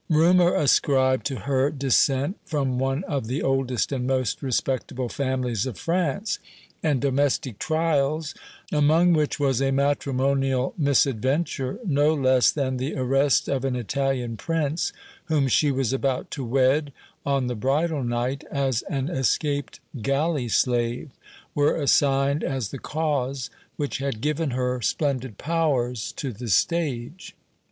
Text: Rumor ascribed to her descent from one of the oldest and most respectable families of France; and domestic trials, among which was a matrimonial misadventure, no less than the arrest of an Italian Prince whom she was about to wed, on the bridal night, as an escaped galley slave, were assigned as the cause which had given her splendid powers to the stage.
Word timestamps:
Rumor 0.09 0.55
ascribed 0.55 1.27
to 1.27 1.41
her 1.41 1.69
descent 1.69 2.39
from 2.43 2.79
one 2.79 3.03
of 3.03 3.27
the 3.27 3.43
oldest 3.43 3.91
and 3.91 4.07
most 4.07 4.41
respectable 4.41 5.09
families 5.09 5.67
of 5.67 5.77
France; 5.77 6.39
and 6.81 6.99
domestic 6.99 7.59
trials, 7.59 8.33
among 8.71 9.13
which 9.13 9.39
was 9.39 9.61
a 9.61 9.69
matrimonial 9.69 10.73
misadventure, 10.75 11.77
no 11.85 12.15
less 12.15 12.51
than 12.51 12.77
the 12.77 12.95
arrest 12.95 13.47
of 13.47 13.63
an 13.63 13.75
Italian 13.75 14.37
Prince 14.37 14.91
whom 15.25 15.47
she 15.47 15.69
was 15.69 15.93
about 15.93 16.31
to 16.31 16.43
wed, 16.43 16.91
on 17.23 17.45
the 17.45 17.53
bridal 17.53 18.03
night, 18.03 18.43
as 18.51 18.81
an 18.89 19.07
escaped 19.07 19.79
galley 20.01 20.47
slave, 20.49 21.11
were 21.53 21.75
assigned 21.75 22.43
as 22.43 22.69
the 22.69 22.79
cause 22.79 23.51
which 23.75 23.99
had 23.99 24.19
given 24.19 24.49
her 24.49 24.81
splendid 24.81 25.37
powers 25.37 26.11
to 26.13 26.33
the 26.33 26.47
stage. 26.47 27.35